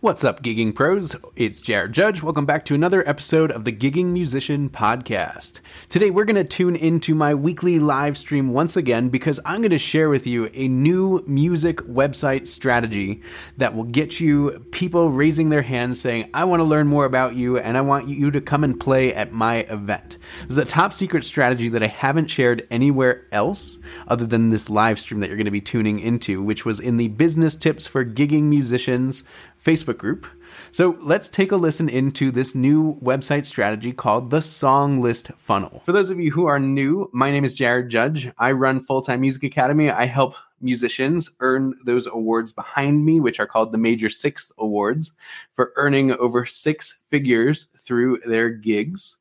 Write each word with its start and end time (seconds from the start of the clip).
What's 0.00 0.22
up, 0.22 0.44
gigging 0.44 0.76
pros? 0.76 1.16
It's 1.34 1.60
Jared 1.60 1.92
Judge. 1.92 2.22
Welcome 2.22 2.46
back 2.46 2.64
to 2.66 2.74
another 2.76 3.06
episode 3.08 3.50
of 3.50 3.64
the 3.64 3.72
Gigging 3.72 4.12
Musician 4.12 4.70
Podcast. 4.70 5.58
Today, 5.88 6.08
we're 6.10 6.24
going 6.24 6.36
to 6.36 6.44
tune 6.44 6.76
into 6.76 7.16
my 7.16 7.34
weekly 7.34 7.80
live 7.80 8.16
stream 8.16 8.52
once 8.52 8.76
again 8.76 9.08
because 9.08 9.40
I'm 9.44 9.60
going 9.60 9.72
to 9.72 9.78
share 9.78 10.08
with 10.08 10.24
you 10.24 10.50
a 10.54 10.68
new 10.68 11.24
music 11.26 11.78
website 11.78 12.46
strategy 12.46 13.22
that 13.56 13.74
will 13.74 13.82
get 13.82 14.20
you 14.20 14.64
people 14.70 15.10
raising 15.10 15.48
their 15.48 15.62
hands 15.62 16.00
saying, 16.00 16.30
I 16.32 16.44
want 16.44 16.60
to 16.60 16.64
learn 16.64 16.86
more 16.86 17.04
about 17.04 17.34
you 17.34 17.58
and 17.58 17.76
I 17.76 17.80
want 17.80 18.06
you 18.06 18.30
to 18.30 18.40
come 18.40 18.62
and 18.62 18.78
play 18.78 19.12
at 19.12 19.32
my 19.32 19.62
event. 19.62 20.16
This 20.42 20.52
is 20.52 20.58
a 20.58 20.64
top 20.64 20.92
secret 20.92 21.24
strategy 21.24 21.68
that 21.70 21.82
I 21.82 21.88
haven't 21.88 22.28
shared 22.28 22.68
anywhere 22.70 23.26
else 23.32 23.78
other 24.06 24.26
than 24.26 24.50
this 24.50 24.70
live 24.70 25.00
stream 25.00 25.18
that 25.18 25.26
you're 25.26 25.36
going 25.36 25.46
to 25.46 25.50
be 25.50 25.60
tuning 25.60 25.98
into, 25.98 26.40
which 26.40 26.64
was 26.64 26.78
in 26.78 26.98
the 26.98 27.08
Business 27.08 27.56
Tips 27.56 27.88
for 27.88 28.04
Gigging 28.04 28.44
Musicians 28.44 29.24
Facebook 29.62 29.98
group. 29.98 30.26
So 30.70 30.98
let's 31.00 31.28
take 31.28 31.52
a 31.52 31.56
listen 31.56 31.88
into 31.88 32.30
this 32.30 32.54
new 32.54 32.98
website 33.00 33.46
strategy 33.46 33.92
called 33.92 34.30
the 34.30 34.42
Song 34.42 35.00
List 35.00 35.30
Funnel. 35.36 35.82
For 35.84 35.92
those 35.92 36.10
of 36.10 36.20
you 36.20 36.30
who 36.30 36.46
are 36.46 36.58
new, 36.58 37.10
my 37.12 37.30
name 37.30 37.44
is 37.44 37.54
Jared 37.54 37.88
Judge. 37.88 38.30
I 38.38 38.52
run 38.52 38.80
Full 38.80 39.02
Time 39.02 39.20
Music 39.20 39.44
Academy. 39.44 39.90
I 39.90 40.06
help 40.06 40.34
musicians 40.60 41.30
earn 41.40 41.74
those 41.84 42.06
awards 42.06 42.52
behind 42.52 43.04
me, 43.04 43.20
which 43.20 43.40
are 43.40 43.46
called 43.46 43.72
the 43.72 43.78
Major 43.78 44.08
Sixth 44.08 44.52
Awards, 44.58 45.12
for 45.52 45.72
earning 45.76 46.12
over 46.12 46.44
six 46.44 46.98
figures 47.08 47.64
through 47.80 48.18
their 48.26 48.50
gigs. 48.50 49.18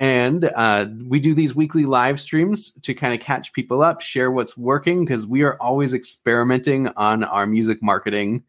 And 0.00 0.44
uh, 0.44 0.86
we 1.06 1.20
do 1.20 1.34
these 1.34 1.54
weekly 1.54 1.84
live 1.84 2.20
streams 2.20 2.72
to 2.82 2.94
kind 2.94 3.14
of 3.14 3.20
catch 3.20 3.52
people 3.52 3.80
up, 3.80 4.00
share 4.00 4.30
what's 4.30 4.56
working, 4.56 5.04
because 5.04 5.26
we 5.26 5.42
are 5.42 5.56
always 5.62 5.94
experimenting 5.94 6.88
on 6.96 7.24
our 7.24 7.46
music 7.46 7.80
marketing 7.80 8.42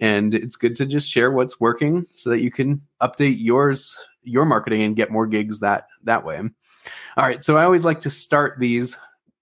and 0.00 0.34
it's 0.34 0.56
good 0.56 0.76
to 0.76 0.86
just 0.86 1.10
share 1.10 1.30
what's 1.30 1.60
working 1.60 2.06
so 2.16 2.30
that 2.30 2.40
you 2.40 2.50
can 2.50 2.82
update 3.00 3.36
yours 3.38 3.98
your 4.22 4.44
marketing 4.44 4.82
and 4.82 4.96
get 4.96 5.10
more 5.10 5.26
gigs 5.26 5.60
that 5.60 5.86
that 6.02 6.24
way. 6.24 6.38
All 6.38 7.24
right 7.24 7.42
so 7.42 7.56
i 7.56 7.64
always 7.64 7.84
like 7.84 8.00
to 8.00 8.10
start 8.10 8.58
these 8.58 8.96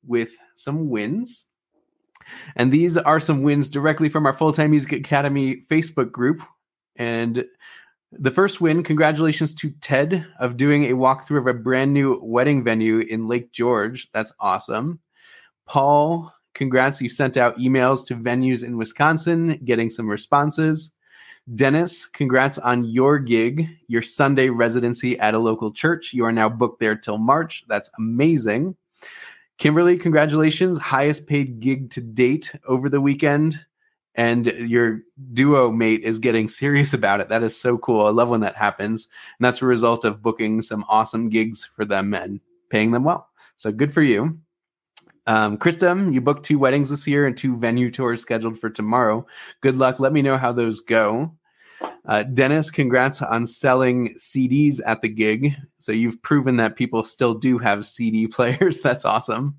with 0.06 0.36
some 0.54 0.88
wins. 0.88 1.44
And 2.56 2.70
these 2.72 2.96
are 2.96 3.20
some 3.20 3.42
wins 3.42 3.68
directly 3.68 4.08
from 4.08 4.26
our 4.26 4.32
full-time 4.32 4.70
music 4.70 4.92
academy 4.92 5.62
facebook 5.70 6.12
group. 6.12 6.42
And 6.96 7.44
the 8.12 8.30
first 8.30 8.60
win 8.60 8.82
congratulations 8.82 9.54
to 9.54 9.70
ted 9.80 10.26
of 10.38 10.56
doing 10.56 10.84
a 10.84 10.94
walkthrough 10.94 11.38
of 11.38 11.46
a 11.46 11.54
brand 11.54 11.92
new 11.92 12.20
wedding 12.22 12.62
venue 12.62 12.98
in 12.98 13.26
lake 13.26 13.52
george. 13.52 14.08
That's 14.12 14.32
awesome. 14.38 15.00
Paul 15.66 16.32
Congrats, 16.54 17.00
you 17.00 17.08
sent 17.08 17.36
out 17.36 17.58
emails 17.58 18.06
to 18.06 18.14
venues 18.14 18.64
in 18.64 18.76
Wisconsin, 18.76 19.58
getting 19.64 19.90
some 19.90 20.08
responses. 20.08 20.92
Dennis, 21.54 22.06
congrats 22.06 22.58
on 22.58 22.84
your 22.84 23.18
gig, 23.18 23.68
your 23.88 24.02
Sunday 24.02 24.48
residency 24.48 25.18
at 25.18 25.34
a 25.34 25.38
local 25.38 25.72
church. 25.72 26.12
You 26.12 26.24
are 26.24 26.32
now 26.32 26.48
booked 26.48 26.78
there 26.78 26.94
till 26.94 27.18
March. 27.18 27.64
That's 27.68 27.90
amazing. 27.98 28.76
Kimberly, 29.58 29.96
congratulations. 29.96 30.78
Highest 30.78 31.26
paid 31.26 31.60
gig 31.60 31.90
to 31.90 32.00
date 32.00 32.54
over 32.66 32.88
the 32.88 33.00
weekend. 33.00 33.64
And 34.14 34.46
your 34.46 35.00
duo 35.32 35.70
mate 35.72 36.02
is 36.02 36.18
getting 36.18 36.48
serious 36.48 36.92
about 36.94 37.20
it. 37.20 37.28
That 37.28 37.42
is 37.42 37.58
so 37.58 37.78
cool. 37.78 38.06
I 38.06 38.10
love 38.10 38.28
when 38.28 38.40
that 38.40 38.56
happens. 38.56 39.08
And 39.38 39.44
that's 39.44 39.62
a 39.62 39.66
result 39.66 40.04
of 40.04 40.22
booking 40.22 40.60
some 40.62 40.84
awesome 40.88 41.28
gigs 41.28 41.64
for 41.64 41.84
them 41.84 42.14
and 42.14 42.40
paying 42.70 42.92
them 42.92 43.04
well. 43.04 43.28
So 43.56 43.72
good 43.72 43.92
for 43.92 44.02
you. 44.02 44.38
Um, 45.26 45.58
you 46.12 46.20
booked 46.20 46.44
two 46.44 46.58
weddings 46.58 46.90
this 46.90 47.06
year 47.06 47.26
and 47.26 47.36
two 47.36 47.56
venue 47.56 47.90
tours 47.90 48.20
scheduled 48.20 48.58
for 48.58 48.70
tomorrow. 48.70 49.26
Good 49.60 49.78
luck. 49.78 50.00
Let 50.00 50.12
me 50.12 50.22
know 50.22 50.36
how 50.36 50.52
those 50.52 50.80
go. 50.80 51.36
Uh, 52.04 52.24
Dennis, 52.24 52.70
congrats 52.70 53.22
on 53.22 53.46
selling 53.46 54.14
CDs 54.18 54.80
at 54.84 55.02
the 55.02 55.08
gig. 55.08 55.54
So 55.78 55.92
you've 55.92 56.20
proven 56.22 56.56
that 56.56 56.76
people 56.76 57.04
still 57.04 57.34
do 57.34 57.58
have 57.58 57.86
CD 57.86 58.26
players. 58.28 58.80
That's 58.80 59.04
awesome. 59.04 59.56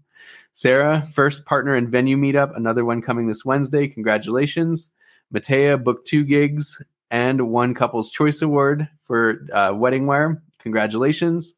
Sarah, 0.54 1.08
first 1.14 1.46
partner 1.46 1.76
in 1.76 1.90
venue 1.90 2.16
meetup, 2.16 2.56
another 2.56 2.86
one 2.86 3.02
coming 3.02 3.28
this 3.28 3.44
Wednesday. 3.44 3.88
Congratulations. 3.88 4.92
Matea 5.34 5.84
booked 5.84 6.06
two 6.06 6.24
gigs 6.24 6.82
and 7.10 7.50
one 7.50 7.74
Couples 7.74 8.12
Choice 8.12 8.42
Award 8.42 8.88
for 9.00 9.46
uh, 9.52 9.72
WeddingWire. 9.72 10.40
Congratulations. 10.60 11.54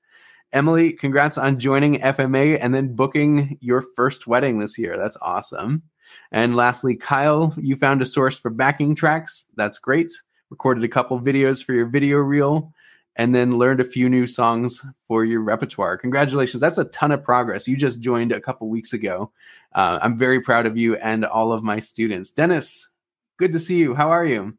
Emily, 0.53 0.93
congrats 0.93 1.37
on 1.37 1.59
joining 1.59 1.99
FMA 1.99 2.57
and 2.61 2.73
then 2.73 2.95
booking 2.95 3.57
your 3.61 3.81
first 3.81 4.27
wedding 4.27 4.59
this 4.59 4.77
year. 4.77 4.97
That's 4.97 5.17
awesome. 5.21 5.83
And 6.31 6.55
lastly, 6.55 6.95
Kyle, 6.95 7.53
you 7.57 7.75
found 7.75 8.01
a 8.01 8.05
source 8.05 8.37
for 8.37 8.49
backing 8.49 8.95
tracks. 8.95 9.45
That's 9.55 9.79
great. 9.79 10.11
Recorded 10.49 10.83
a 10.83 10.89
couple 10.89 11.19
videos 11.19 11.63
for 11.63 11.73
your 11.73 11.87
video 11.87 12.17
reel 12.17 12.71
and 13.15 13.33
then 13.33 13.57
learned 13.57 13.79
a 13.79 13.85
few 13.85 14.09
new 14.09 14.27
songs 14.27 14.81
for 15.07 15.23
your 15.23 15.41
repertoire. 15.41 15.97
Congratulations. 15.97 16.61
That's 16.61 16.77
a 16.77 16.85
ton 16.85 17.11
of 17.11 17.23
progress. 17.23 17.67
You 17.67 17.77
just 17.77 17.99
joined 17.99 18.31
a 18.31 18.41
couple 18.41 18.69
weeks 18.69 18.93
ago. 18.93 19.31
Uh, 19.73 19.99
I'm 20.01 20.17
very 20.17 20.41
proud 20.41 20.65
of 20.65 20.77
you 20.77 20.95
and 20.97 21.25
all 21.25 21.53
of 21.53 21.63
my 21.63 21.79
students. 21.79 22.31
Dennis, 22.31 22.89
good 23.37 23.53
to 23.53 23.59
see 23.59 23.77
you. 23.77 23.95
How 23.95 24.09
are 24.09 24.25
you? 24.25 24.57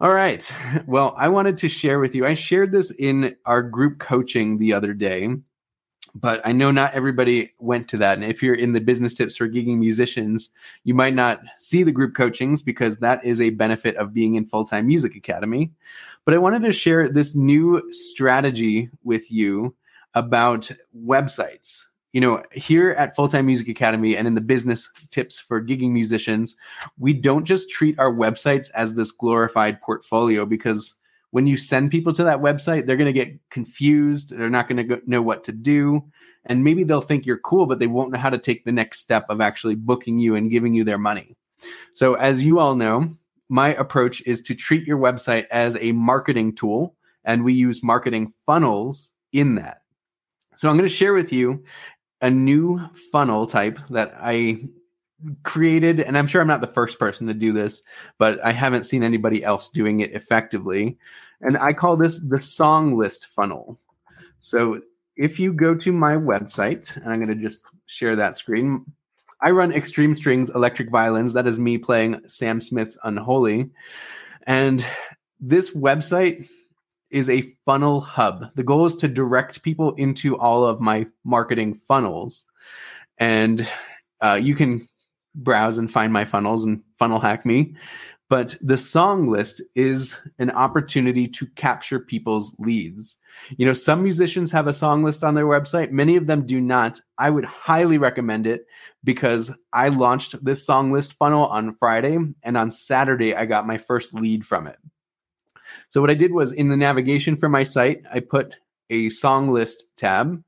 All 0.00 0.14
right. 0.14 0.50
Well, 0.86 1.14
I 1.18 1.28
wanted 1.28 1.58
to 1.58 1.68
share 1.68 2.00
with 2.00 2.14
you. 2.14 2.24
I 2.26 2.32
shared 2.32 2.72
this 2.72 2.90
in 2.90 3.36
our 3.44 3.62
group 3.62 3.98
coaching 3.98 4.56
the 4.56 4.72
other 4.72 4.94
day, 4.94 5.28
but 6.14 6.40
I 6.42 6.52
know 6.52 6.70
not 6.70 6.94
everybody 6.94 7.52
went 7.58 7.88
to 7.88 7.98
that. 7.98 8.14
And 8.14 8.24
if 8.24 8.42
you're 8.42 8.54
in 8.54 8.72
the 8.72 8.80
business 8.80 9.12
tips 9.12 9.36
for 9.36 9.46
gigging 9.46 9.76
musicians, 9.76 10.48
you 10.84 10.94
might 10.94 11.14
not 11.14 11.40
see 11.58 11.82
the 11.82 11.92
group 11.92 12.14
coachings 12.14 12.62
because 12.62 12.98
that 12.98 13.22
is 13.26 13.42
a 13.42 13.50
benefit 13.50 13.94
of 13.96 14.14
being 14.14 14.36
in 14.36 14.46
full 14.46 14.64
time 14.64 14.86
music 14.86 15.16
academy. 15.16 15.70
But 16.24 16.32
I 16.32 16.38
wanted 16.38 16.62
to 16.62 16.72
share 16.72 17.06
this 17.06 17.34
new 17.34 17.92
strategy 17.92 18.88
with 19.04 19.30
you 19.30 19.74
about 20.14 20.70
websites 20.96 21.84
you 22.12 22.20
know, 22.20 22.42
here 22.52 22.90
at 22.92 23.14
Full 23.14 23.28
Time 23.28 23.46
Music 23.46 23.68
Academy 23.68 24.16
and 24.16 24.26
in 24.26 24.34
the 24.34 24.40
business 24.40 24.88
tips 25.10 25.38
for 25.38 25.62
gigging 25.62 25.90
musicians, 25.90 26.56
we 26.98 27.12
don't 27.12 27.44
just 27.44 27.70
treat 27.70 27.98
our 27.98 28.12
websites 28.12 28.70
as 28.74 28.94
this 28.94 29.10
glorified 29.12 29.80
portfolio 29.80 30.44
because 30.44 30.94
when 31.30 31.46
you 31.46 31.56
send 31.56 31.92
people 31.92 32.12
to 32.12 32.24
that 32.24 32.40
website, 32.40 32.86
they're 32.86 32.96
going 32.96 33.12
to 33.12 33.12
get 33.12 33.38
confused. 33.50 34.36
They're 34.36 34.50
not 34.50 34.68
going 34.68 34.88
to 34.88 35.02
know 35.06 35.22
what 35.22 35.44
to 35.44 35.52
do. 35.52 36.04
And 36.44 36.64
maybe 36.64 36.82
they'll 36.82 37.00
think 37.00 37.26
you're 37.26 37.38
cool, 37.38 37.66
but 37.66 37.78
they 37.78 37.86
won't 37.86 38.10
know 38.10 38.18
how 38.18 38.30
to 38.30 38.38
take 38.38 38.64
the 38.64 38.72
next 38.72 38.98
step 38.98 39.26
of 39.28 39.40
actually 39.40 39.76
booking 39.76 40.18
you 40.18 40.34
and 40.34 40.50
giving 40.50 40.74
you 40.74 40.82
their 40.82 40.98
money. 40.98 41.36
So, 41.94 42.14
as 42.14 42.42
you 42.42 42.58
all 42.58 42.74
know, 42.74 43.14
my 43.48 43.74
approach 43.74 44.22
is 44.22 44.40
to 44.42 44.54
treat 44.54 44.86
your 44.86 44.98
website 44.98 45.46
as 45.50 45.76
a 45.76 45.92
marketing 45.92 46.54
tool, 46.54 46.96
and 47.24 47.44
we 47.44 47.52
use 47.52 47.82
marketing 47.82 48.32
funnels 48.46 49.12
in 49.32 49.56
that. 49.56 49.82
So, 50.56 50.70
I'm 50.70 50.78
going 50.78 50.88
to 50.88 50.94
share 50.94 51.12
with 51.12 51.30
you 51.30 51.62
a 52.20 52.30
new 52.30 52.80
funnel 53.10 53.46
type 53.46 53.78
that 53.90 54.14
I 54.20 54.68
created, 55.42 56.00
and 56.00 56.16
I'm 56.16 56.26
sure 56.26 56.40
I'm 56.40 56.48
not 56.48 56.60
the 56.60 56.66
first 56.66 56.98
person 56.98 57.26
to 57.26 57.34
do 57.34 57.52
this, 57.52 57.82
but 58.18 58.42
I 58.44 58.52
haven't 58.52 58.84
seen 58.84 59.02
anybody 59.02 59.44
else 59.44 59.68
doing 59.68 60.00
it 60.00 60.12
effectively. 60.12 60.98
And 61.40 61.56
I 61.56 61.72
call 61.72 61.96
this 61.96 62.18
the 62.18 62.40
song 62.40 62.96
list 62.96 63.26
funnel. 63.26 63.78
So 64.40 64.80
if 65.16 65.38
you 65.38 65.52
go 65.52 65.74
to 65.74 65.92
my 65.92 66.14
website, 66.14 66.96
and 66.96 67.12
I'm 67.12 67.22
going 67.24 67.36
to 67.36 67.48
just 67.48 67.60
share 67.86 68.16
that 68.16 68.36
screen, 68.36 68.84
I 69.42 69.50
run 69.50 69.72
Extreme 69.72 70.16
Strings 70.16 70.50
Electric 70.50 70.90
Violins. 70.90 71.32
That 71.32 71.46
is 71.46 71.58
me 71.58 71.78
playing 71.78 72.26
Sam 72.26 72.60
Smith's 72.60 72.98
Unholy. 73.04 73.70
And 74.46 74.84
this 75.40 75.70
website 75.70 76.48
is 77.10 77.28
a 77.28 77.54
funnel 77.64 78.00
hub. 78.00 78.46
The 78.54 78.62
goal 78.62 78.86
is 78.86 78.96
to 78.96 79.08
direct 79.08 79.62
people 79.62 79.94
into 79.94 80.38
all 80.38 80.64
of 80.64 80.80
my 80.80 81.06
marketing 81.24 81.74
funnels. 81.74 82.44
And 83.18 83.68
uh, 84.20 84.38
you 84.40 84.54
can 84.54 84.88
browse 85.34 85.78
and 85.78 85.90
find 85.90 86.12
my 86.12 86.24
funnels 86.24 86.64
and 86.64 86.82
funnel 86.98 87.20
hack 87.20 87.44
me. 87.44 87.74
But 88.28 88.56
the 88.60 88.78
song 88.78 89.28
list 89.28 89.60
is 89.74 90.16
an 90.38 90.52
opportunity 90.52 91.26
to 91.26 91.46
capture 91.48 91.98
people's 91.98 92.54
leads. 92.60 93.16
You 93.56 93.66
know, 93.66 93.72
some 93.72 94.04
musicians 94.04 94.52
have 94.52 94.68
a 94.68 94.72
song 94.72 95.02
list 95.02 95.24
on 95.24 95.34
their 95.34 95.46
website, 95.46 95.90
many 95.90 96.14
of 96.14 96.28
them 96.28 96.46
do 96.46 96.60
not. 96.60 97.00
I 97.18 97.28
would 97.28 97.44
highly 97.44 97.98
recommend 97.98 98.46
it 98.46 98.66
because 99.02 99.52
I 99.72 99.88
launched 99.88 100.44
this 100.44 100.64
song 100.64 100.92
list 100.92 101.14
funnel 101.14 101.46
on 101.46 101.74
Friday, 101.74 102.18
and 102.44 102.56
on 102.56 102.70
Saturday, 102.70 103.34
I 103.34 103.46
got 103.46 103.66
my 103.66 103.78
first 103.78 104.14
lead 104.14 104.46
from 104.46 104.68
it. 104.68 104.76
So 105.90 106.00
what 106.00 106.10
I 106.10 106.14
did 106.14 106.32
was 106.32 106.52
in 106.52 106.68
the 106.68 106.76
navigation 106.76 107.36
for 107.36 107.48
my 107.48 107.64
site, 107.64 108.02
I 108.12 108.20
put 108.20 108.54
a 108.90 109.10
song 109.10 109.50
list 109.50 109.84
tab. 109.96 110.42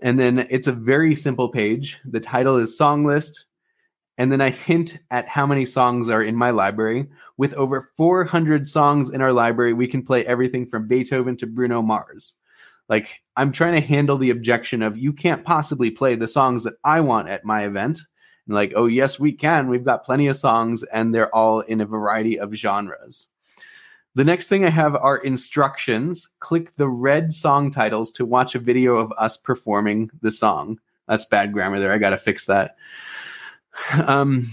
And 0.00 0.18
then 0.18 0.46
it's 0.50 0.66
a 0.66 0.72
very 0.72 1.14
simple 1.14 1.50
page. 1.50 1.98
The 2.04 2.20
title 2.20 2.56
is 2.56 2.76
Song 2.76 3.04
List. 3.04 3.44
And 4.18 4.32
then 4.32 4.40
I 4.40 4.50
hint 4.50 4.98
at 5.10 5.28
how 5.28 5.46
many 5.46 5.66
songs 5.66 6.08
are 6.08 6.22
in 6.22 6.36
my 6.36 6.50
library. 6.50 7.06
With 7.36 7.52
over 7.54 7.90
400 7.96 8.66
songs 8.66 9.10
in 9.10 9.20
our 9.20 9.32
library, 9.32 9.74
we 9.74 9.86
can 9.86 10.02
play 10.02 10.24
everything 10.26 10.66
from 10.66 10.88
Beethoven 10.88 11.36
to 11.36 11.46
Bruno 11.46 11.82
Mars. 11.82 12.34
Like, 12.88 13.22
I'm 13.36 13.52
trying 13.52 13.74
to 13.74 13.86
handle 13.86 14.16
the 14.16 14.30
objection 14.30 14.82
of 14.82 14.98
you 14.98 15.12
can't 15.12 15.44
possibly 15.44 15.90
play 15.90 16.14
the 16.14 16.28
songs 16.28 16.64
that 16.64 16.74
I 16.82 17.00
want 17.00 17.28
at 17.28 17.44
my 17.44 17.64
event. 17.64 18.00
And 18.46 18.54
like, 18.54 18.72
oh, 18.74 18.86
yes, 18.86 19.20
we 19.20 19.32
can. 19.32 19.68
We've 19.68 19.84
got 19.84 20.04
plenty 20.04 20.26
of 20.26 20.36
songs, 20.36 20.82
and 20.82 21.14
they're 21.14 21.34
all 21.34 21.60
in 21.60 21.80
a 21.80 21.86
variety 21.86 22.40
of 22.40 22.54
genres. 22.54 23.28
The 24.14 24.24
next 24.24 24.48
thing 24.48 24.64
I 24.64 24.70
have 24.70 24.94
are 24.94 25.16
instructions. 25.16 26.28
Click 26.38 26.76
the 26.76 26.88
red 26.88 27.32
song 27.32 27.70
titles 27.70 28.12
to 28.12 28.26
watch 28.26 28.54
a 28.54 28.58
video 28.58 28.96
of 28.96 29.12
us 29.16 29.36
performing 29.36 30.10
the 30.20 30.30
song. 30.30 30.78
That's 31.08 31.24
bad 31.24 31.52
grammar 31.52 31.80
there. 31.80 31.92
I 31.92 31.98
got 31.98 32.10
to 32.10 32.18
fix 32.18 32.44
that. 32.46 32.76
Um, 34.06 34.50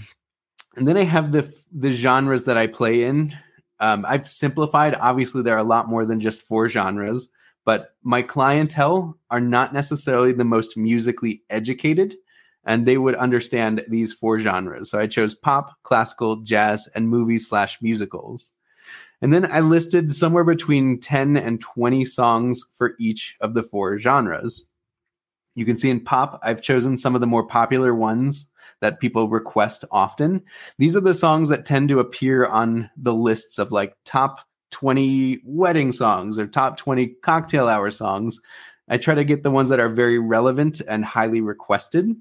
and 0.76 0.88
then 0.88 0.96
I 0.96 1.04
have 1.04 1.32
the 1.32 1.52
the 1.72 1.92
genres 1.92 2.44
that 2.44 2.56
I 2.56 2.66
play 2.66 3.04
in. 3.04 3.36
Um, 3.80 4.04
I've 4.08 4.28
simplified. 4.28 4.94
Obviously, 4.94 5.42
there 5.42 5.54
are 5.54 5.58
a 5.58 5.64
lot 5.64 5.88
more 5.88 6.06
than 6.06 6.20
just 6.20 6.42
four 6.42 6.68
genres, 6.68 7.28
but 7.64 7.94
my 8.02 8.22
clientele 8.22 9.18
are 9.30 9.40
not 9.40 9.74
necessarily 9.74 10.32
the 10.32 10.44
most 10.44 10.76
musically 10.76 11.42
educated, 11.50 12.14
and 12.64 12.86
they 12.86 12.96
would 12.96 13.14
understand 13.14 13.84
these 13.88 14.12
four 14.12 14.40
genres. 14.40 14.90
So 14.90 14.98
I 14.98 15.06
chose 15.06 15.34
pop, 15.34 15.76
classical, 15.82 16.36
jazz, 16.36 16.88
and 16.94 17.08
movies 17.08 17.48
slash 17.48 17.80
musicals. 17.82 18.52
And 19.22 19.32
then 19.32 19.50
I 19.50 19.60
listed 19.60 20.14
somewhere 20.14 20.44
between 20.44 20.98
10 20.98 21.36
and 21.36 21.60
20 21.60 22.04
songs 22.04 22.64
for 22.76 22.94
each 22.98 23.36
of 23.40 23.54
the 23.54 23.62
four 23.62 23.98
genres. 23.98 24.64
You 25.54 25.64
can 25.64 25.76
see 25.76 25.90
in 25.90 26.00
pop, 26.00 26.40
I've 26.42 26.62
chosen 26.62 26.96
some 26.96 27.14
of 27.14 27.20
the 27.20 27.26
more 27.26 27.46
popular 27.46 27.94
ones 27.94 28.46
that 28.80 29.00
people 29.00 29.28
request 29.28 29.84
often. 29.90 30.42
These 30.78 30.96
are 30.96 31.00
the 31.00 31.14
songs 31.14 31.48
that 31.50 31.66
tend 31.66 31.88
to 31.90 32.00
appear 32.00 32.46
on 32.46 32.90
the 32.96 33.14
lists 33.14 33.58
of 33.58 33.72
like 33.72 33.94
top 34.04 34.40
20 34.70 35.40
wedding 35.44 35.92
songs 35.92 36.38
or 36.38 36.46
top 36.46 36.76
20 36.76 37.08
cocktail 37.22 37.68
hour 37.68 37.90
songs. 37.90 38.40
I 38.88 38.96
try 38.96 39.14
to 39.14 39.24
get 39.24 39.42
the 39.42 39.50
ones 39.50 39.68
that 39.68 39.80
are 39.80 39.88
very 39.88 40.18
relevant 40.18 40.80
and 40.88 41.04
highly 41.04 41.40
requested. 41.40 42.14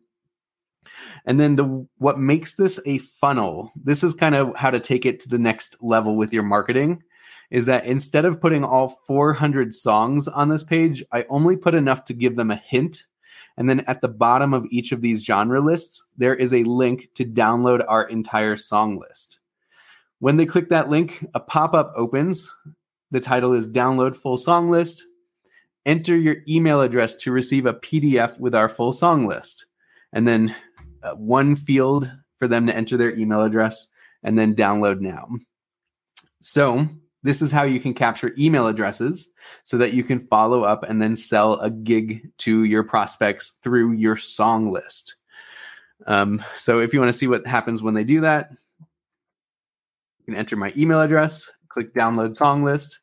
And 1.25 1.39
then 1.39 1.56
the 1.56 1.88
what 1.97 2.19
makes 2.19 2.53
this 2.53 2.80
a 2.86 2.97
funnel, 2.97 3.71
this 3.75 4.03
is 4.03 4.13
kind 4.13 4.36
of 4.36 4.56
how 4.56 4.71
to 4.71 4.80
take 4.80 5.06
it 5.06 5.19
to 5.21 5.30
the 5.30 5.39
next 5.39 5.81
level 5.81 6.15
with 6.15 6.33
your 6.33 6.44
marketing 6.44 7.03
is 7.51 7.65
that 7.65 7.86
instead 7.86 8.25
of 8.25 8.39
putting 8.39 8.63
all 8.63 8.89
400 9.07 9.74
songs 9.74 10.27
on 10.27 10.50
this 10.50 10.63
page, 10.63 11.03
I 11.12 11.25
only 11.30 11.57
put 11.57 11.74
enough 11.74 12.06
to 12.06 12.13
give 12.13 12.36
them 12.36 12.51
a 12.51 12.56
hint 12.56 13.07
and 13.59 13.69
then 13.69 13.81
at 13.81 14.00
the 14.00 14.07
bottom 14.07 14.53
of 14.53 14.65
each 14.71 14.94
of 14.94 15.01
these 15.01 15.25
genre 15.25 15.59
lists, 15.59 16.07
there 16.18 16.33
is 16.33 16.53
a 16.53 16.63
link 16.63 17.09
to 17.15 17.25
download 17.25 17.83
our 17.86 18.07
entire 18.07 18.56
song 18.56 18.97
list. 18.97 19.39
When 20.19 20.38
they 20.38 20.45
click 20.45 20.69
that 20.69 20.89
link, 20.89 21.25
a 21.33 21.41
pop 21.41 21.74
up 21.74 21.91
opens. 21.94 22.50
The 23.12 23.19
title 23.19 23.51
is 23.51 23.69
Download 23.69 24.15
Full 24.15 24.38
Song 24.38 24.69
List. 24.69 25.03
Enter 25.86 26.15
your 26.15 26.38
email 26.47 26.80
address 26.80 27.18
to 27.18 27.33
receive 27.33 27.65
a 27.65 27.74
PDF 27.74 28.39
with 28.39 28.56
our 28.56 28.69
full 28.69 28.94
song 28.94 29.27
list. 29.27 29.65
And 30.13 30.25
then 30.25 30.56
uh, 31.04 31.13
one 31.13 31.56
field 31.56 32.12
for 32.38 32.48
them 32.48 32.68
to 32.68 32.75
enter 32.75 32.98
their 32.98 33.16
email 33.16 33.42
address 33.42 33.88
and 34.24 34.38
then 34.38 34.56
download 34.56 35.00
now. 35.00 35.28
So 36.42 36.88
this 37.24 37.42
is 37.42 37.51
how 37.51 37.63
you 37.63 37.80
can 37.80 37.94
capture 37.94 38.34
email 38.38 38.68
addresses 38.68 39.30
so 39.63 39.78
that 39.78 39.94
you 39.94 40.04
can 40.04 40.19
follow 40.28 40.63
up 40.63 40.84
and 40.84 41.01
then 41.01 41.16
sell 41.16 41.60
a 41.60 41.69
gig 41.69 42.30
to 42.40 42.63
your 42.63 42.84
prospects 42.84 43.57
through 43.62 43.94
your 43.94 44.16
song 44.16 44.72
list. 44.72 45.16
Um, 46.07 46.44
so 46.57 46.80
if 46.80 46.94
you 46.94 47.00
want 47.00 47.12
to 47.12 47.18
see 47.18 47.28
what 47.28 47.46
happens 47.46 47.84
when 47.84 47.94
they 47.94 48.06
do 48.06 48.22
that, 48.22 48.51
you 48.80 50.25
can 50.25 50.36
enter 50.36 50.56
my 50.56 50.72
email 50.78 51.01
address, 51.01 51.51
click 51.68 51.94
download 51.94 52.36
song 52.36 52.63
list, 52.63 53.00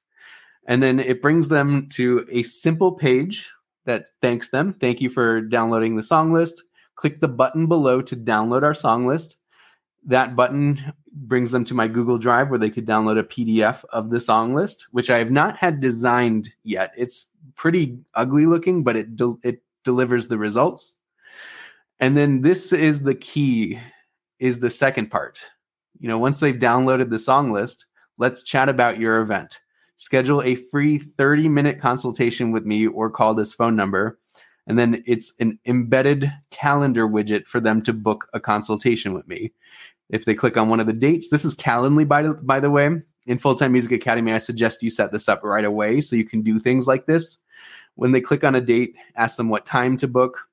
and 0.66 0.82
then 0.82 0.98
it 0.98 1.20
brings 1.20 1.48
them 1.48 1.88
to 1.90 2.26
a 2.30 2.42
simple 2.42 2.92
page 2.92 3.50
that 3.84 4.06
thanks 4.22 4.50
them. 4.50 4.74
Thank 4.74 5.00
you 5.00 5.10
for 5.10 5.40
downloading 5.40 5.96
the 5.96 6.02
song 6.02 6.32
list. 6.32 6.62
Click 6.96 7.20
the 7.20 7.28
button 7.28 7.66
below 7.66 8.02
to 8.02 8.16
download 8.16 8.62
our 8.62 8.74
song 8.74 9.06
list. 9.06 9.36
That 10.04 10.36
button 10.36 10.92
brings 11.12 11.50
them 11.50 11.64
to 11.64 11.74
my 11.74 11.88
Google 11.88 12.18
Drive 12.18 12.50
where 12.50 12.58
they 12.58 12.70
could 12.70 12.86
download 12.86 13.18
a 13.18 13.24
PDF 13.24 13.84
of 13.90 14.10
the 14.10 14.20
song 14.20 14.54
list, 14.54 14.86
which 14.92 15.10
I 15.10 15.18
have 15.18 15.30
not 15.30 15.56
had 15.56 15.80
designed 15.80 16.52
yet. 16.62 16.92
It's 16.96 17.26
pretty 17.54 17.98
ugly 18.14 18.46
looking, 18.46 18.82
but 18.82 18.96
it 18.96 19.16
de- 19.16 19.38
it 19.42 19.62
delivers 19.84 20.28
the 20.28 20.38
results. 20.38 20.94
And 22.00 22.16
then 22.16 22.42
this 22.42 22.72
is 22.72 23.02
the 23.02 23.14
key 23.14 23.78
is 24.38 24.58
the 24.60 24.70
second 24.70 25.10
part. 25.10 25.40
You 25.98 26.08
know, 26.08 26.18
once 26.18 26.40
they've 26.40 26.54
downloaded 26.54 27.10
the 27.10 27.18
song 27.18 27.52
list, 27.52 27.86
let's 28.18 28.42
chat 28.42 28.68
about 28.68 29.00
your 29.00 29.20
event. 29.20 29.60
Schedule 29.96 30.42
a 30.42 30.56
free 30.56 30.98
30 30.98 31.48
minute 31.48 31.80
consultation 31.80 32.52
with 32.52 32.66
me 32.66 32.86
or 32.86 33.10
call 33.10 33.34
this 33.34 33.54
phone 33.54 33.76
number. 33.76 34.18
And 34.66 34.78
then 34.78 35.02
it's 35.06 35.34
an 35.38 35.58
embedded 35.64 36.32
calendar 36.50 37.06
widget 37.06 37.46
for 37.46 37.60
them 37.60 37.82
to 37.82 37.92
book 37.92 38.28
a 38.32 38.40
consultation 38.40 39.14
with 39.14 39.28
me 39.28 39.52
if 40.10 40.24
they 40.24 40.34
click 40.34 40.56
on 40.56 40.68
one 40.68 40.80
of 40.80 40.86
the 40.86 40.92
dates. 40.92 41.28
This 41.28 41.44
is 41.44 41.54
Calendly, 41.54 42.06
by, 42.06 42.26
by 42.28 42.60
the 42.60 42.70
way. 42.70 42.90
In 43.26 43.38
Full 43.38 43.56
Time 43.56 43.72
Music 43.72 43.90
Academy, 43.90 44.32
I 44.32 44.38
suggest 44.38 44.82
you 44.82 44.90
set 44.90 45.10
this 45.10 45.28
up 45.28 45.42
right 45.42 45.64
away 45.64 46.00
so 46.00 46.14
you 46.14 46.24
can 46.24 46.42
do 46.42 46.60
things 46.60 46.86
like 46.86 47.06
this. 47.06 47.38
When 47.96 48.12
they 48.12 48.20
click 48.20 48.44
on 48.44 48.54
a 48.54 48.60
date, 48.60 48.94
ask 49.16 49.36
them 49.36 49.48
what 49.48 49.66
time 49.66 49.96
to 49.98 50.08
book, 50.08 50.48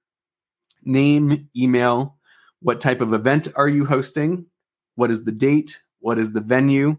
name, 0.83 1.49
email, 1.55 2.17
what 2.61 2.81
type 2.81 3.01
of 3.01 3.13
event 3.13 3.47
are 3.55 3.67
you 3.67 3.85
hosting, 3.85 4.47
what 4.95 5.11
is 5.11 5.23
the 5.23 5.31
date, 5.31 5.81
what 5.99 6.17
is 6.17 6.33
the 6.33 6.41
venue, 6.41 6.97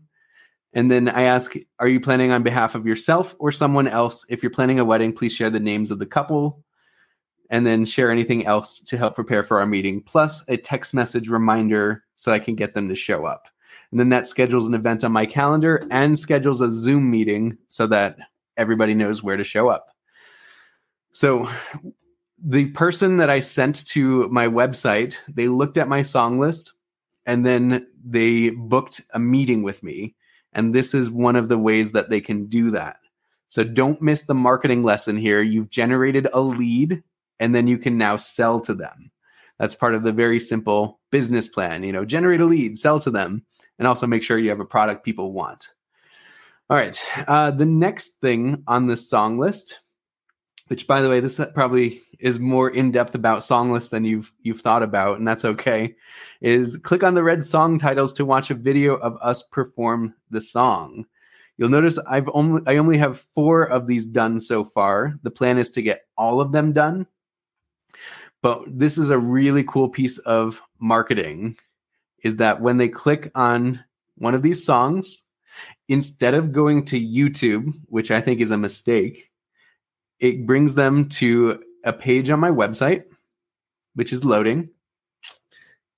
and 0.75 0.91
then 0.91 1.09
I 1.09 1.23
ask, 1.23 1.55
are 1.79 1.87
you 1.87 2.01
planning 2.01 2.33
on 2.33 2.43
behalf 2.43 2.75
of 2.75 2.87
yourself 2.87 3.35
or 3.39 3.53
someone 3.53 3.87
else? 3.87 4.27
If 4.29 4.43
you're 4.43 4.51
planning 4.51 4.81
a 4.81 4.85
wedding, 4.85 5.13
please 5.13 5.33
share 5.33 5.51
the 5.51 5.61
names 5.61 5.93
of 5.93 6.01
the 6.01 6.07
couple, 6.07 6.64
and 7.51 7.67
then 7.67 7.85
share 7.85 8.11
anything 8.11 8.47
else 8.47 8.81
to 8.81 8.97
help 8.97 9.15
prepare 9.15 9.43
for 9.43 9.61
our 9.61 9.67
meeting, 9.67 10.01
plus 10.01 10.43
a 10.49 10.57
text 10.57 10.95
message 10.95 11.29
reminder 11.29 12.05
so 12.15 12.33
I 12.33 12.39
can 12.39 12.55
get 12.55 12.75
them 12.75 12.89
to 12.89 12.95
show 12.95 13.25
up. 13.25 13.49
And 13.91 14.01
then 14.01 14.09
that 14.09 14.27
schedules 14.27 14.67
an 14.67 14.75
event 14.75 15.05
on 15.05 15.13
my 15.13 15.27
calendar 15.27 15.87
and 15.91 16.19
schedules 16.19 16.61
a 16.61 16.71
Zoom 16.71 17.11
meeting 17.11 17.59
so 17.69 17.87
that 17.89 18.17
everybody 18.57 18.95
knows 18.95 19.23
where 19.23 19.37
to 19.37 19.45
show 19.45 19.69
up. 19.69 19.89
So 21.13 21.49
the 22.43 22.67
person 22.71 23.19
that 23.19 23.31
I 23.31 23.41
sent 23.41 23.87
to 23.89 24.29
my 24.31 24.49
website, 24.49 25.17
they 25.29 25.49
looked 25.49 25.79
at 25.79 25.87
my 25.87 26.03
song 26.03 26.39
list 26.39 26.73
and 27.25 27.47
then 27.47 27.87
they 28.05 28.51
booked 28.51 29.01
a 29.13 29.19
meeting 29.19 29.63
with 29.63 29.83
me. 29.83 30.17
And 30.53 30.75
this 30.75 30.93
is 30.93 31.11
one 31.11 31.37
of 31.37 31.49
the 31.49 31.59
ways 31.59 31.93
that 31.93 32.11
they 32.11 32.21
can 32.21 32.47
do 32.47 32.71
that. 32.73 32.97
So 33.49 33.63
don't 33.63 34.03
miss 34.03 34.23
the 34.23 34.35
marketing 34.35 34.83
lesson 34.83 35.17
here. 35.17 35.41
You've 35.41 35.71
generated 35.71 36.27
a 36.33 36.41
lead 36.41 37.03
and 37.41 37.55
then 37.55 37.67
you 37.67 37.79
can 37.79 37.99
now 37.99 38.17
sell 38.17 38.61
to 38.61 38.75
them. 38.75 39.11
That's 39.59 39.75
part 39.75 39.95
of 39.95 40.03
the 40.03 40.13
very 40.13 40.41
simple 40.41 41.01
business 41.11 41.49
plan. 41.49 41.83
You 41.85 41.93
know, 41.93 42.05
generate 42.05 42.41
a 42.41 42.45
lead, 42.45 42.79
sell 42.79 42.99
to 43.01 43.11
them, 43.11 43.45
and 43.79 43.87
also 43.87 44.07
make 44.07 44.23
sure 44.23 44.39
you 44.39 44.51
have 44.51 44.61
a 44.61 44.65
product 44.65 45.05
people 45.05 45.33
want. 45.33 45.69
All 46.71 46.77
right. 46.77 47.01
Uh, 47.29 47.51
the 47.51 47.67
next 47.67 48.21
thing 48.21 48.65
on 48.67 48.87
this 48.87 49.09
song 49.09 49.39
list, 49.39 49.81
which 50.69 50.87
by 50.87 51.03
the 51.03 51.11
way, 51.11 51.21
this 51.21 51.41
probably 51.55 52.01
is 52.19 52.39
more 52.39 52.71
in 52.71 52.91
depth 52.91 53.15
about 53.15 53.45
song 53.45 53.71
list 53.71 53.91
than 53.91 54.05
you've 54.05 54.33
you've 54.41 54.63
thought 54.63 54.83
about, 54.83 55.19
and 55.19 55.29
that's 55.29 55.45
okay. 55.45 55.95
Is 56.41 56.77
click 56.79 57.03
on 57.03 57.15
the 57.15 57.23
red 57.23 57.45
song 57.45 57.79
titles 57.79 58.15
to 58.15 58.25
watch 58.25 58.51
a 58.51 58.55
video 58.55 58.95
of 58.95 59.19
us 59.21 59.43
perform 59.43 60.15
the 60.31 60.41
song. 60.41 61.05
You'll 61.59 61.69
notice 61.69 61.99
I've 61.99 62.31
only 62.33 62.63
I 62.67 62.79
only 62.79 62.99
have 62.99 63.21
four 63.21 63.63
of 63.63 63.87
these 63.87 64.07
done 64.07 64.41
so 64.41 64.65
far. 64.65 65.15
The 65.23 65.31
plan 65.31 65.59
is 65.59 65.71
to 65.71 65.83
get 65.83 66.01
all 66.17 66.41
of 66.41 66.53
them 66.53 66.73
done 66.73 67.07
but 68.45 68.63
this 68.67 68.99
is 68.99 69.09
a 69.09 69.19
really 69.19 69.65
cool 69.65 69.89
piece 69.89 70.19
of 70.19 70.61
marketing 70.79 71.57
is 72.23 72.37
that 72.37 72.61
when 72.61 72.77
they 72.77 72.89
click 72.89 73.31
on 73.35 73.83
one 74.19 74.35
of 74.35 74.43
these 74.43 74.63
songs, 74.63 75.23
instead 75.89 76.35
of 76.35 76.53
going 76.53 76.85
to 76.85 77.01
YouTube, 77.01 77.73
which 77.87 78.11
I 78.11 78.21
think 78.21 78.43
is 78.43 78.51
a 78.51 78.59
mistake, 78.59 79.31
it 80.21 80.45
brings 80.45 80.75
them 80.75 81.09
to 81.21 81.65
a 81.85 81.93
page 81.95 82.29
on 82.29 82.39
my 82.39 82.51
website, 82.51 83.05
which 83.95 84.13
is 84.13 84.27
loading. 84.27 84.69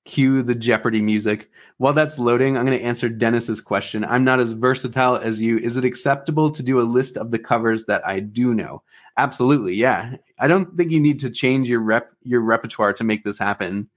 Cue 0.04 0.44
the 0.44 0.54
Jeopardy 0.54 1.00
music. 1.00 1.50
While 1.78 1.92
that's 1.92 2.18
loading, 2.18 2.56
I'm 2.56 2.64
going 2.64 2.78
to 2.78 2.84
answer 2.84 3.08
Dennis's 3.08 3.60
question. 3.60 4.04
I'm 4.04 4.24
not 4.24 4.40
as 4.40 4.52
versatile 4.52 5.16
as 5.16 5.40
you. 5.40 5.58
Is 5.58 5.76
it 5.76 5.84
acceptable 5.84 6.50
to 6.50 6.62
do 6.62 6.80
a 6.80 6.82
list 6.82 7.18
of 7.18 7.30
the 7.30 7.38
covers 7.38 7.84
that 7.84 8.06
I 8.06 8.20
do 8.20 8.54
know? 8.54 8.82
Absolutely, 9.18 9.74
yeah. 9.74 10.16
I 10.38 10.48
don't 10.48 10.76
think 10.76 10.90
you 10.90 11.00
need 11.00 11.20
to 11.20 11.30
change 11.30 11.68
your 11.68 11.80
rep 11.80 12.10
your 12.22 12.40
repertoire 12.40 12.92
to 12.94 13.04
make 13.04 13.24
this 13.24 13.38
happen. 13.38 13.88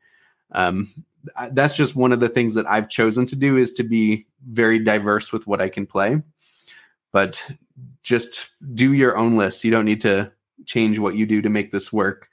Um, 0.51 0.91
that's 1.51 1.75
just 1.75 1.95
one 1.95 2.11
of 2.11 2.19
the 2.19 2.29
things 2.29 2.55
that 2.55 2.69
I've 2.69 2.89
chosen 2.89 3.25
to 3.27 3.35
do 3.35 3.57
is 3.57 3.73
to 3.73 3.83
be 3.83 4.25
very 4.47 4.79
diverse 4.79 5.31
with 5.31 5.47
what 5.47 5.61
I 5.61 5.69
can 5.69 5.85
play. 5.85 6.21
But 7.11 7.49
just 8.03 8.51
do 8.73 8.93
your 8.93 9.17
own 9.17 9.35
list. 9.35 9.63
You 9.63 9.71
don't 9.71 9.85
need 9.85 10.01
to 10.01 10.31
change 10.65 10.99
what 10.99 11.15
you 11.15 11.25
do 11.25 11.41
to 11.41 11.49
make 11.49 11.71
this 11.71 11.91
work. 11.91 12.28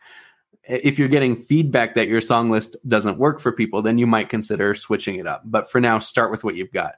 If 0.68 0.98
you're 0.98 1.08
getting 1.08 1.36
feedback 1.36 1.94
that 1.94 2.08
your 2.08 2.20
song 2.20 2.50
list 2.50 2.76
doesn't 2.88 3.18
work 3.18 3.40
for 3.40 3.52
people, 3.52 3.82
then 3.82 3.98
you 3.98 4.06
might 4.06 4.28
consider 4.28 4.74
switching 4.74 5.16
it 5.16 5.26
up. 5.26 5.42
But 5.44 5.70
for 5.70 5.80
now, 5.80 5.98
start 5.98 6.30
with 6.30 6.42
what 6.42 6.56
you've 6.56 6.72
got. 6.72 6.94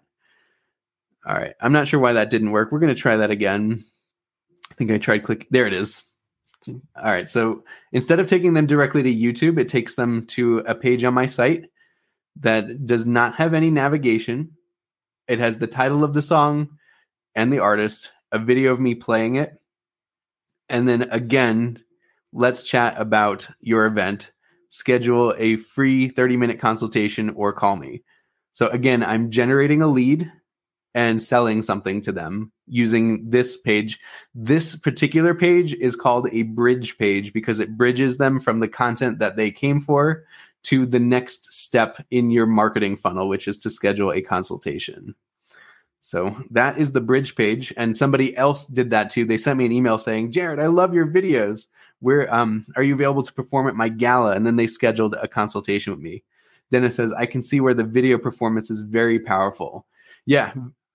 All 1.27 1.35
right. 1.35 1.55
I'm 1.61 1.73
not 1.73 1.87
sure 1.87 2.01
why 2.01 2.15
that 2.15 2.31
didn't 2.31 2.53
work. 2.53 2.73
We're 2.73 2.79
going 2.79 2.95
to 2.95 3.01
try 3.01 3.17
that 3.17 3.31
again. 3.31 3.85
I 4.71 4.75
think 4.75 4.91
I 4.91 4.99
tried 4.99 5.25
click. 5.25 5.47
There 5.51 5.67
it 5.67 5.75
is. 5.75 6.01
All 6.67 6.83
right. 6.97 7.29
So 7.29 7.65
instead 7.93 8.21
of 8.21 8.29
taking 8.29 8.55
them 8.55 8.67
directly 8.67 9.03
to 9.03 9.15
YouTube, 9.15 9.59
it 9.59 9.69
takes 9.69 9.95
them 9.95 10.27
to 10.29 10.59
a 10.61 10.75
page 10.75 11.05
on 11.05 11.15
my 11.15 11.27
site 11.27 11.67
that 12.41 12.87
does 12.87 13.05
not 13.05 13.35
have 13.35 13.53
any 13.53 13.71
navigation. 13.71 14.53
It 15.27 15.41
has 15.41 15.59
the 15.59 15.67
title 15.67 16.05
of 16.05 16.15
the 16.15 16.23
song 16.23 16.79
and 17.35 17.53
the 17.53 17.59
artist, 17.59 18.13
a 18.33 18.39
video 18.39 18.73
of 18.73 18.81
me 18.81 18.95
playing 18.95 19.37
it. 19.37 19.61
And 20.69 20.89
then 20.89 21.03
again, 21.11 21.83
let's 22.33 22.63
chat 22.63 22.95
about 22.99 23.49
your 23.61 23.87
event. 23.87 24.33
Schedule 24.71 25.35
a 25.39 25.57
free 25.57 26.09
30 26.09 26.37
minute 26.37 26.61
consultation 26.61 27.31
or 27.31 27.53
call 27.53 27.77
me. 27.77 28.03
So 28.53 28.69
again, 28.69 29.03
I'm 29.03 29.31
generating 29.31 29.83
a 29.83 29.87
lead 29.87 30.31
and 30.95 31.23
selling 31.23 31.63
something 31.63 32.01
to 32.03 32.13
them 32.13 32.51
using 32.67 33.31
this 33.31 33.57
page. 33.57 33.99
This 34.35 34.75
particular 34.75 35.35
page 35.35 35.75
is 35.75 35.97
called 35.97 36.29
a 36.33 36.43
bridge 36.43 36.99
page 36.99 37.33
because 37.33 37.61
it 37.61 37.77
bridges 37.77 38.19
them 38.19 38.41
from 38.41 38.61
the 38.61 38.69
content 38.69 39.19
that 39.21 39.37
they 39.37 39.51
came 39.51 39.81
for 39.81 40.25
to 40.65 40.87
the 40.87 40.99
next 40.99 41.53
step 41.53 42.05
in 42.11 42.31
your 42.31 42.47
marketing 42.47 42.97
funnel, 42.97 43.29
which 43.29 43.49
is 43.49 43.59
to 43.59 43.71
schedule 43.71 44.13
a 44.13 44.21
consultation. 44.21 45.15
So 46.03 46.37
that 46.51 46.79
is 46.79 46.93
the 46.93 47.01
bridge 47.01 47.37
page. 47.37 47.73
And 47.77 47.97
somebody 47.97 48.37
else 48.37 48.65
did 48.65 48.91
that 48.91 49.11
too. 49.11 49.25
They 49.25 49.39
sent 49.39 49.59
me 49.59 49.67
an 49.67 49.73
email 49.73 49.99
saying, 49.99 50.33
Jared, 50.33 50.59
I 50.59 50.67
love 50.67 50.95
your 50.95 51.07
videos. 51.07 51.67
Where 52.00 52.33
um, 52.33 52.67
are 52.76 52.83
you 52.83 52.95
available 52.95 53.23
to 53.23 53.33
perform 53.33 53.69
at 53.69 53.75
my 53.75 53.88
gala? 53.88 54.35
And 54.35 54.47
then 54.47 54.57
they 54.57 54.67
scheduled 54.67 55.14
a 55.21 55.28
consultation 55.28 55.93
with 55.93 56.00
me. 56.00 56.23
Dennis 56.71 56.97
says, 56.97 57.12
I 57.12 57.26
can 57.26 57.43
see 57.43 57.61
where 57.61 57.75
the 57.75 57.85
video 57.85 58.19
performance 58.19 58.71
is 58.71 58.83
very 58.83 59.19
powerful. 59.19 59.87
Yeah, 60.26 60.52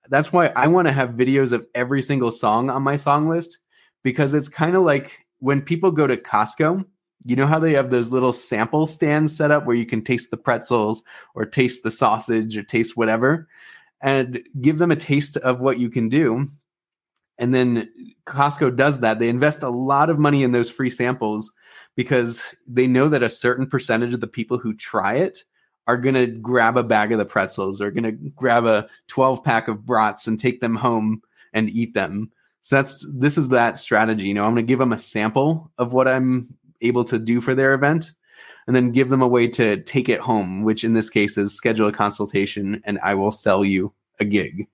that's 0.09 0.31
why 0.31 0.47
I 0.47 0.67
want 0.67 0.87
to 0.87 0.93
have 0.93 1.11
videos 1.11 1.51
of 1.51 1.65
every 1.73 2.01
single 2.01 2.31
song 2.31 2.69
on 2.69 2.83
my 2.83 2.95
song 2.95 3.27
list 3.27 3.57
because 4.03 4.33
it's 4.33 4.49
kind 4.49 4.75
of 4.75 4.83
like 4.83 5.19
when 5.39 5.61
people 5.61 5.91
go 5.91 6.07
to 6.07 6.17
Costco, 6.17 6.85
you 7.25 7.35
know 7.35 7.47
how 7.47 7.59
they 7.59 7.73
have 7.73 7.89
those 7.89 8.11
little 8.11 8.33
sample 8.33 8.85
stands 8.85 9.35
set 9.35 9.51
up 9.51 9.65
where 9.65 9.75
you 9.75 9.85
can 9.85 10.03
taste 10.03 10.29
the 10.29 10.37
pretzels 10.37 11.03
or 11.35 11.45
taste 11.45 11.83
the 11.83 11.91
sausage 11.91 12.57
or 12.57 12.63
taste 12.63 12.97
whatever 12.97 13.47
and 14.01 14.43
give 14.59 14.77
them 14.77 14.91
a 14.91 14.95
taste 14.95 15.37
of 15.37 15.61
what 15.61 15.79
you 15.79 15.89
can 15.89 16.09
do. 16.09 16.49
And 17.37 17.53
then 17.53 17.89
Costco 18.25 18.75
does 18.75 18.99
that. 18.99 19.19
They 19.19 19.29
invest 19.29 19.63
a 19.63 19.69
lot 19.69 20.09
of 20.09 20.19
money 20.19 20.43
in 20.43 20.51
those 20.51 20.69
free 20.69 20.89
samples 20.89 21.51
because 21.95 22.41
they 22.67 22.87
know 22.87 23.09
that 23.09 23.23
a 23.23 23.29
certain 23.29 23.67
percentage 23.67 24.13
of 24.13 24.21
the 24.21 24.27
people 24.27 24.57
who 24.57 24.73
try 24.73 25.15
it 25.15 25.43
are 25.87 25.97
going 25.97 26.15
to 26.15 26.27
grab 26.27 26.77
a 26.77 26.83
bag 26.83 27.11
of 27.11 27.17
the 27.17 27.25
pretzels 27.25 27.81
or 27.81 27.91
going 27.91 28.03
to 28.03 28.11
grab 28.11 28.65
a 28.65 28.87
12 29.07 29.43
pack 29.43 29.67
of 29.67 29.85
brats 29.85 30.27
and 30.27 30.39
take 30.39 30.61
them 30.61 30.75
home 30.75 31.21
and 31.53 31.69
eat 31.69 31.93
them. 31.93 32.31
So 32.61 32.77
that's 32.77 33.05
this 33.13 33.37
is 33.37 33.49
that 33.49 33.77
strategy. 33.77 34.27
You 34.27 34.33
know, 34.33 34.45
I'm 34.45 34.53
going 34.53 34.65
to 34.65 34.71
give 34.71 34.79
them 34.79 34.93
a 34.93 34.97
sample 34.97 35.71
of 35.77 35.91
what 35.91 36.07
I'm 36.07 36.55
able 36.81 37.03
to 37.05 37.19
do 37.19 37.41
for 37.41 37.53
their 37.53 37.73
event 37.73 38.13
and 38.65 38.75
then 38.75 38.91
give 38.91 39.09
them 39.09 39.21
a 39.21 39.27
way 39.27 39.47
to 39.47 39.81
take 39.83 40.07
it 40.07 40.21
home, 40.21 40.63
which 40.63 40.83
in 40.85 40.93
this 40.93 41.09
case 41.09 41.37
is 41.37 41.53
schedule 41.53 41.87
a 41.87 41.91
consultation 41.91 42.81
and 42.85 42.99
I 43.03 43.15
will 43.15 43.31
sell 43.31 43.65
you 43.65 43.93
a 44.19 44.25
gig. 44.25 44.67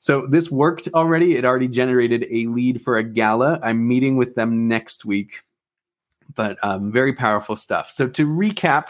So 0.00 0.26
this 0.26 0.50
worked 0.50 0.88
already. 0.94 1.36
It 1.36 1.44
already 1.44 1.68
generated 1.68 2.26
a 2.30 2.46
lead 2.46 2.82
for 2.82 2.96
a 2.96 3.04
gala. 3.04 3.60
I'm 3.62 3.86
meeting 3.86 4.16
with 4.16 4.34
them 4.34 4.66
next 4.66 5.04
week, 5.04 5.42
but 6.34 6.58
um, 6.62 6.90
very 6.90 7.12
powerful 7.12 7.54
stuff. 7.54 7.92
So 7.92 8.08
to 8.08 8.26
recap, 8.26 8.86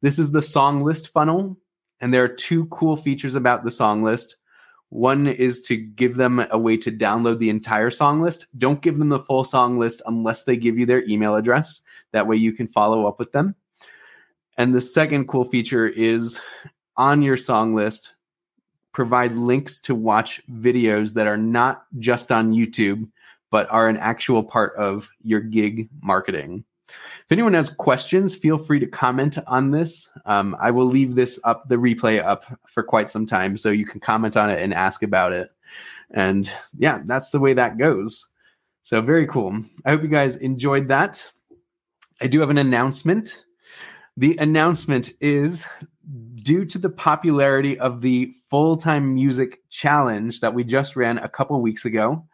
this 0.00 0.18
is 0.18 0.32
the 0.32 0.42
song 0.42 0.82
list 0.82 1.08
funnel, 1.08 1.58
and 2.00 2.12
there 2.12 2.24
are 2.24 2.28
two 2.28 2.64
cool 2.66 2.96
features 2.96 3.34
about 3.34 3.64
the 3.64 3.70
song 3.70 4.02
list. 4.02 4.36
One 4.88 5.26
is 5.26 5.60
to 5.62 5.76
give 5.76 6.16
them 6.16 6.44
a 6.50 6.58
way 6.58 6.78
to 6.78 6.90
download 6.90 7.38
the 7.38 7.50
entire 7.50 7.90
song 7.90 8.22
list. 8.22 8.46
Don't 8.58 8.80
give 8.80 8.98
them 8.98 9.10
the 9.10 9.20
full 9.20 9.44
song 9.44 9.78
list 9.78 10.00
unless 10.06 10.42
they 10.42 10.56
give 10.56 10.78
you 10.78 10.86
their 10.86 11.04
email 11.04 11.36
address. 11.36 11.82
That 12.12 12.26
way 12.26 12.36
you 12.36 12.52
can 12.52 12.66
follow 12.66 13.06
up 13.06 13.18
with 13.18 13.32
them. 13.32 13.54
And 14.56 14.74
the 14.74 14.80
second 14.80 15.28
cool 15.28 15.44
feature 15.44 15.86
is 15.86 16.40
on 16.96 17.22
your 17.22 17.36
song 17.36 17.74
list, 17.74 18.14
provide 18.92 19.36
links 19.36 19.78
to 19.80 19.94
watch 19.94 20.40
videos 20.50 21.14
that 21.14 21.26
are 21.26 21.36
not 21.36 21.84
just 21.98 22.32
on 22.32 22.52
YouTube, 22.52 23.08
but 23.50 23.70
are 23.70 23.88
an 23.88 23.96
actual 23.96 24.42
part 24.42 24.74
of 24.76 25.08
your 25.22 25.40
gig 25.40 25.88
marketing. 26.02 26.64
If 26.88 27.30
anyone 27.30 27.54
has 27.54 27.70
questions, 27.70 28.34
feel 28.34 28.58
free 28.58 28.80
to 28.80 28.86
comment 28.86 29.38
on 29.46 29.70
this. 29.70 30.08
Um, 30.26 30.56
I 30.60 30.72
will 30.72 30.86
leave 30.86 31.14
this 31.14 31.38
up, 31.44 31.68
the 31.68 31.76
replay 31.76 32.22
up 32.22 32.44
for 32.66 32.82
quite 32.82 33.10
some 33.10 33.26
time, 33.26 33.56
so 33.56 33.70
you 33.70 33.86
can 33.86 34.00
comment 34.00 34.36
on 34.36 34.50
it 34.50 34.60
and 34.60 34.74
ask 34.74 35.02
about 35.02 35.32
it. 35.32 35.50
And 36.10 36.50
yeah, 36.76 37.00
that's 37.04 37.30
the 37.30 37.38
way 37.38 37.52
that 37.52 37.78
goes. 37.78 38.28
So 38.82 39.00
very 39.00 39.26
cool. 39.26 39.62
I 39.84 39.90
hope 39.90 40.02
you 40.02 40.08
guys 40.08 40.36
enjoyed 40.36 40.88
that. 40.88 41.30
I 42.20 42.26
do 42.26 42.40
have 42.40 42.50
an 42.50 42.58
announcement. 42.58 43.44
The 44.16 44.36
announcement 44.38 45.12
is 45.20 45.66
due 46.42 46.64
to 46.64 46.78
the 46.78 46.90
popularity 46.90 47.78
of 47.78 48.00
the 48.00 48.32
full 48.48 48.76
time 48.76 49.14
music 49.14 49.60
challenge 49.70 50.40
that 50.40 50.54
we 50.54 50.64
just 50.64 50.96
ran 50.96 51.18
a 51.18 51.28
couple 51.28 51.60
weeks 51.60 51.84
ago. 51.84 52.26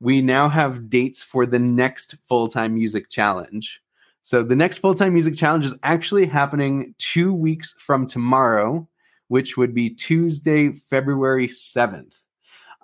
We 0.00 0.20
now 0.20 0.48
have 0.48 0.90
dates 0.90 1.22
for 1.22 1.46
the 1.46 1.58
next 1.58 2.16
full 2.28 2.48
time 2.48 2.74
music 2.74 3.08
challenge. 3.08 3.80
So 4.22 4.42
the 4.42 4.56
next 4.56 4.78
full 4.78 4.94
time 4.94 5.12
music 5.12 5.36
challenge 5.36 5.64
is 5.64 5.74
actually 5.82 6.26
happening 6.26 6.94
two 6.98 7.32
weeks 7.32 7.74
from 7.78 8.06
tomorrow, 8.06 8.88
which 9.28 9.56
would 9.56 9.74
be 9.74 9.90
Tuesday, 9.90 10.72
February 10.72 11.48
7th. 11.48 12.14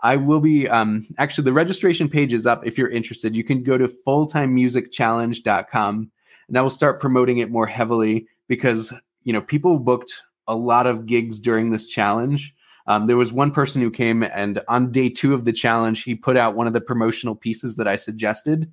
I 0.05 0.17
will 0.17 0.41
be 0.41 0.69
um, 0.69 1.07
actually 1.19 1.45
the 1.45 1.53
registration 1.53 2.09
page 2.09 2.33
is 2.33 2.47
up 2.47 2.67
if 2.67 2.77
you're 2.77 2.89
interested. 2.89 3.37
You 3.37 3.45
can 3.45 3.63
go 3.63 3.79
to 3.79 3.89
fulltimemusicchallenge.com 3.89 6.11
and 6.49 6.59
I 6.59 6.61
will 6.61 6.71
start 6.71 7.01
promoting 7.01 7.39
it 7.39 7.51
more 7.51 7.67
heavily 7.67 8.27
because 8.49 8.93
you 9.23 9.33
know 9.33 9.41
people 9.41 9.79
booked 9.79 10.23
a 10.47 10.55
lot 10.55 10.87
of 10.87 11.07
gigs 11.07 11.41
during 11.41 11.71
this 11.71 11.87
challenge. 11.87 12.55
Um, 12.87 13.07
there 13.07 13.17
was 13.17 13.33
one 13.33 13.53
person 13.53 13.81
who 13.81 13.91
came 13.91 14.23
and 14.23 14.61
on 14.69 14.91
day 14.91 15.09
two 15.09 15.35
of 15.35 15.45
the 15.45 15.53
challenge, 15.53 16.03
he 16.03 16.15
put 16.15 16.37
out 16.37 16.57
one 16.57 16.67
of 16.67 16.73
the 16.73 16.81
promotional 16.81 17.35
pieces 17.37 17.77
that 17.77 17.87
I 17.87 17.97
suggested 17.97 18.71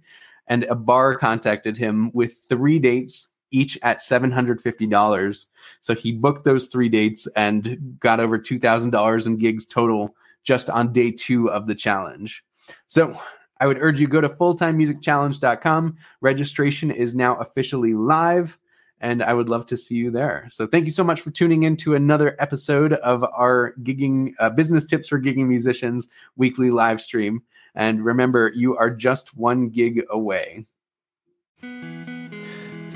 and 0.48 0.64
a 0.64 0.76
bar 0.76 1.16
contacted 1.16 1.78
him 1.78 2.12
with 2.14 2.38
three 2.50 2.80
dates 2.80 3.30
each 3.52 3.80
at 3.82 4.00
$750 4.00 5.46
so 5.82 5.96
he 5.96 6.12
booked 6.12 6.46
those 6.46 6.66
three 6.66 6.90
dates 6.90 7.28
and 7.36 7.98
got 8.00 8.20
over 8.20 8.38
$2000 8.38 9.28
in 9.28 9.38
gigs 9.38 9.66
total 9.66 10.16
just 10.44 10.70
on 10.70 10.94
day 10.94 11.12
two 11.12 11.50
of 11.50 11.68
the 11.68 11.76
challenge. 11.76 12.44
So 12.88 13.20
i 13.62 13.68
would 13.68 13.78
urge 13.80 14.00
you 14.00 14.08
go 14.08 14.22
to 14.22 14.30
fulltimemusicchallenge.com 14.30 15.98
registration 16.22 16.92
is 16.92 17.16
now 17.16 17.36
officially 17.38 17.94
live 17.94 18.58
and 19.00 19.24
I 19.24 19.34
would 19.34 19.50
love 19.50 19.66
to 19.68 19.78
see 19.78 19.96
you 19.96 20.12
there. 20.12 20.46
So 20.50 20.68
thank 20.68 20.86
you 20.86 20.92
so 20.92 21.04
much 21.04 21.22
for 21.22 21.32
tuning 21.32 21.64
in 21.64 21.78
to 21.78 21.96
another 21.96 22.36
episode 22.40 22.94
of 22.94 23.24
our 23.24 23.74
gigging 23.82 24.34
uh, 24.40 24.50
business 24.50 24.86
tips 24.86 25.08
for 25.08 25.20
gigging 25.20 25.48
musicians 25.48 26.08
weekly 26.36 26.72
live 26.72 27.02
stream. 27.02 27.44
And 27.76 28.04
remember, 28.04 28.52
you 28.54 28.76
are 28.76 28.90
just 28.90 29.38
one 29.38 29.70
gig 29.70 30.04
away. 30.10 30.66